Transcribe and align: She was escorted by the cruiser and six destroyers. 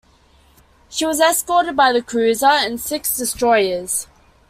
She 0.89 1.05
was 1.05 1.19
escorted 1.19 1.75
by 1.75 1.93
the 1.93 2.01
cruiser 2.01 2.47
and 2.47 2.81
six 2.81 3.15
destroyers. 3.15 4.07